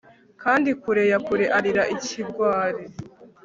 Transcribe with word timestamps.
Kandi 0.41 0.69
kure 0.81 1.03
ya 1.11 1.19
kure 1.25 1.45
arira 1.57 1.83
ikigwari 1.95 2.83